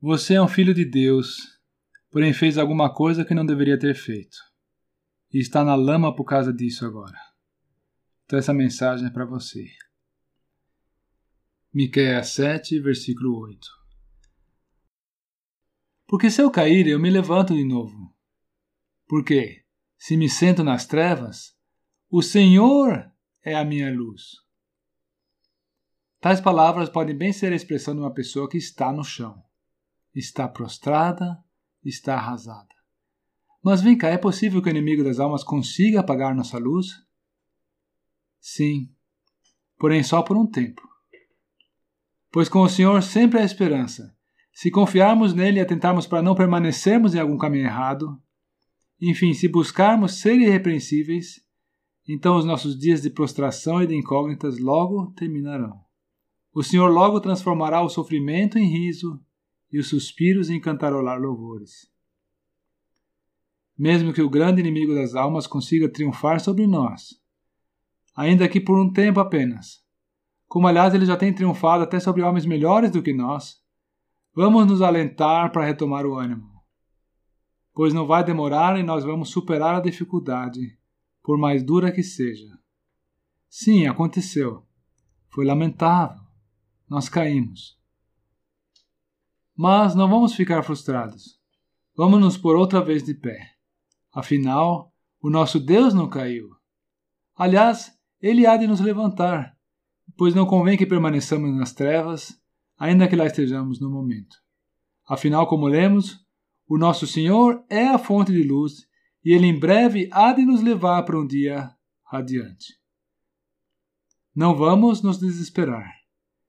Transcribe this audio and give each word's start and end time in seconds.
Você 0.00 0.34
é 0.34 0.42
um 0.42 0.46
filho 0.46 0.72
de 0.72 0.84
Deus, 0.84 1.58
porém 2.08 2.32
fez 2.32 2.56
alguma 2.56 2.94
coisa 2.94 3.24
que 3.24 3.34
não 3.34 3.44
deveria 3.44 3.76
ter 3.76 3.96
feito. 3.96 4.36
E 5.32 5.40
está 5.40 5.64
na 5.64 5.74
lama 5.74 6.14
por 6.14 6.24
causa 6.24 6.52
disso 6.52 6.86
agora. 6.86 7.18
Então 8.24 8.38
essa 8.38 8.54
mensagem 8.54 9.08
é 9.08 9.10
para 9.10 9.24
você. 9.24 9.66
Miqueias 11.74 12.28
7, 12.28 12.78
versículo 12.78 13.40
8. 13.40 13.58
Porque 16.06 16.30
se 16.30 16.40
eu 16.40 16.48
cair, 16.48 16.86
eu 16.86 17.00
me 17.00 17.10
levanto 17.10 17.52
de 17.52 17.64
novo. 17.64 18.14
Porque, 19.08 19.64
se 19.98 20.16
me 20.16 20.28
sento 20.28 20.62
nas 20.62 20.86
trevas, 20.86 21.56
o 22.08 22.22
Senhor 22.22 23.12
é 23.42 23.56
a 23.56 23.64
minha 23.64 23.92
luz. 23.92 24.36
Tais 26.20 26.40
palavras 26.40 26.88
podem 26.88 27.16
bem 27.16 27.32
ser 27.32 27.52
a 27.52 27.56
expressão 27.56 27.94
de 27.94 28.00
uma 28.00 28.14
pessoa 28.14 28.48
que 28.48 28.58
está 28.58 28.92
no 28.92 29.02
chão 29.02 29.47
está 30.18 30.48
prostrada, 30.48 31.38
está 31.84 32.14
arrasada. 32.14 32.68
Mas 33.62 33.80
vem 33.80 33.96
cá, 33.96 34.08
é 34.08 34.18
possível 34.18 34.62
que 34.62 34.68
o 34.68 34.70
inimigo 34.70 35.04
das 35.04 35.18
almas 35.18 35.44
consiga 35.44 36.00
apagar 36.00 36.34
nossa 36.34 36.58
luz? 36.58 36.86
Sim, 38.40 38.90
porém 39.78 40.02
só 40.02 40.22
por 40.22 40.36
um 40.36 40.46
tempo. 40.46 40.82
Pois 42.30 42.48
com 42.48 42.60
o 42.60 42.68
Senhor 42.68 43.02
sempre 43.02 43.38
há 43.38 43.44
esperança. 43.44 44.14
Se 44.52 44.70
confiarmos 44.70 45.32
nele 45.32 45.58
e 45.58 45.62
atentarmos 45.62 46.06
para 46.06 46.22
não 46.22 46.34
permanecermos 46.34 47.14
em 47.14 47.20
algum 47.20 47.38
caminho 47.38 47.66
errado, 47.66 48.20
enfim, 49.00 49.32
se 49.32 49.48
buscarmos 49.48 50.20
ser 50.20 50.34
irrepreensíveis, 50.34 51.40
então 52.08 52.36
os 52.36 52.44
nossos 52.44 52.78
dias 52.78 53.02
de 53.02 53.10
prostração 53.10 53.82
e 53.82 53.86
de 53.86 53.94
incógnitas 53.94 54.58
logo 54.58 55.12
terminarão. 55.12 55.80
O 56.52 56.62
Senhor 56.62 56.88
logo 56.88 57.20
transformará 57.20 57.82
o 57.82 57.88
sofrimento 57.88 58.58
em 58.58 58.66
riso 58.66 59.20
e 59.70 59.78
os 59.78 59.88
suspiros 59.88 60.50
em 60.50 60.60
cantarolar 60.60 61.20
louvores. 61.20 61.90
Mesmo 63.76 64.12
que 64.12 64.22
o 64.22 64.30
grande 64.30 64.60
inimigo 64.60 64.94
das 64.94 65.14
almas 65.14 65.46
consiga 65.46 65.88
triunfar 65.88 66.40
sobre 66.40 66.66
nós, 66.66 67.20
ainda 68.16 68.48
que 68.48 68.60
por 68.60 68.78
um 68.78 68.92
tempo 68.92 69.20
apenas, 69.20 69.84
como 70.48 70.66
aliás 70.66 70.94
ele 70.94 71.06
já 71.06 71.16
tem 71.16 71.32
triunfado 71.32 71.84
até 71.84 72.00
sobre 72.00 72.22
homens 72.22 72.44
melhores 72.44 72.90
do 72.90 73.02
que 73.02 73.12
nós, 73.12 73.62
vamos 74.34 74.66
nos 74.66 74.82
alentar 74.82 75.52
para 75.52 75.64
retomar 75.64 76.04
o 76.06 76.16
ânimo, 76.16 76.50
pois 77.72 77.94
não 77.94 78.06
vai 78.06 78.24
demorar 78.24 78.78
e 78.78 78.82
nós 78.82 79.04
vamos 79.04 79.28
superar 79.28 79.76
a 79.76 79.80
dificuldade, 79.80 80.76
por 81.22 81.38
mais 81.38 81.62
dura 81.62 81.92
que 81.92 82.02
seja. 82.02 82.58
Sim, 83.48 83.86
aconteceu. 83.86 84.66
Foi 85.28 85.44
lamentável. 85.44 86.22
Nós 86.88 87.08
caímos. 87.08 87.77
Mas 89.60 89.92
não 89.96 90.08
vamos 90.08 90.34
ficar 90.34 90.62
frustrados. 90.62 91.36
Vamos 91.96 92.20
nos 92.20 92.38
pôr 92.38 92.54
outra 92.54 92.80
vez 92.80 93.02
de 93.02 93.12
pé. 93.12 93.54
Afinal, 94.14 94.94
o 95.20 95.28
nosso 95.28 95.58
Deus 95.58 95.92
não 95.92 96.08
caiu. 96.08 96.50
Aliás, 97.36 97.92
ele 98.22 98.46
há 98.46 98.56
de 98.56 98.68
nos 98.68 98.78
levantar, 98.78 99.58
pois 100.16 100.32
não 100.32 100.46
convém 100.46 100.78
que 100.78 100.86
permaneçamos 100.86 101.52
nas 101.56 101.72
trevas, 101.72 102.40
ainda 102.78 103.08
que 103.08 103.16
lá 103.16 103.26
estejamos 103.26 103.80
no 103.80 103.90
momento. 103.90 104.36
Afinal, 105.08 105.48
como 105.48 105.66
lemos, 105.66 106.24
o 106.68 106.78
nosso 106.78 107.04
Senhor 107.04 107.64
é 107.68 107.88
a 107.88 107.98
fonte 107.98 108.30
de 108.30 108.44
luz 108.44 108.86
e 109.24 109.32
ele 109.32 109.48
em 109.48 109.58
breve 109.58 110.08
há 110.12 110.32
de 110.32 110.44
nos 110.44 110.62
levar 110.62 111.02
para 111.02 111.18
um 111.18 111.26
dia 111.26 111.68
radiante. 112.04 112.78
Não 114.32 114.54
vamos 114.54 115.02
nos 115.02 115.18
desesperar 115.18 115.92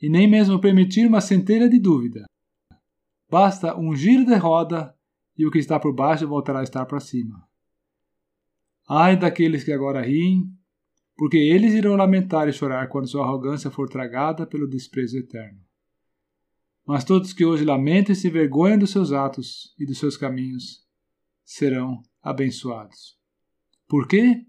e 0.00 0.08
nem 0.08 0.26
mesmo 0.26 0.58
permitir 0.58 1.06
uma 1.06 1.20
centelha 1.20 1.68
de 1.68 1.78
dúvida. 1.78 2.24
Basta 3.34 3.76
um 3.76 3.96
giro 3.96 4.24
de 4.24 4.36
roda 4.36 4.94
e 5.36 5.44
o 5.44 5.50
que 5.50 5.58
está 5.58 5.80
por 5.80 5.92
baixo 5.92 6.24
voltará 6.24 6.60
a 6.60 6.62
estar 6.62 6.86
para 6.86 7.00
cima. 7.00 7.44
Ai 8.88 9.16
daqueles 9.16 9.64
que 9.64 9.72
agora 9.72 10.06
riem, 10.06 10.48
porque 11.16 11.36
eles 11.36 11.74
irão 11.74 11.96
lamentar 11.96 12.48
e 12.48 12.52
chorar 12.52 12.86
quando 12.86 13.08
sua 13.08 13.24
arrogância 13.24 13.72
for 13.72 13.88
tragada 13.88 14.46
pelo 14.46 14.68
desprezo 14.68 15.18
eterno. 15.18 15.58
Mas 16.86 17.02
todos 17.02 17.32
que 17.32 17.44
hoje 17.44 17.64
lamentam 17.64 18.12
e 18.12 18.16
se 18.16 18.30
vergonham 18.30 18.78
dos 18.78 18.92
seus 18.92 19.10
atos 19.10 19.74
e 19.80 19.84
dos 19.84 19.98
seus 19.98 20.16
caminhos 20.16 20.86
serão 21.44 22.04
abençoados. 22.22 23.18
Por 23.88 24.06
quê? 24.06 24.46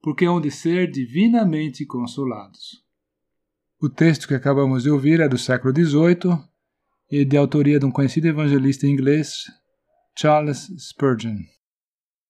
Porque 0.00 0.24
hão 0.24 0.40
de 0.40 0.52
ser 0.52 0.88
divinamente 0.88 1.84
consolados. 1.84 2.80
O 3.80 3.88
texto 3.88 4.28
que 4.28 4.34
acabamos 4.34 4.84
de 4.84 4.90
ouvir 4.90 5.18
é 5.18 5.28
do 5.28 5.36
século 5.36 5.74
XVIII 5.74 6.48
e 7.10 7.24
de 7.24 7.36
autoria 7.36 7.78
de 7.78 7.84
um 7.84 7.90
conhecido 7.90 8.28
evangelista 8.28 8.86
inglês, 8.86 9.44
Charles 10.16 10.70
Spurgeon. 10.78 11.38